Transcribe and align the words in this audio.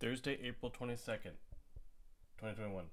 Thursday, 0.00 0.38
April 0.42 0.72
22nd, 0.72 1.36
2021. 2.38 2.86